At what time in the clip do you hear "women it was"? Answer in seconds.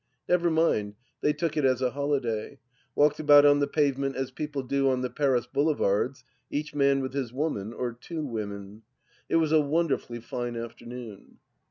8.25-9.51